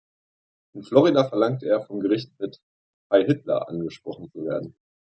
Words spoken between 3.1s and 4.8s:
"„Hi Hitler“" angesprochen zu werden.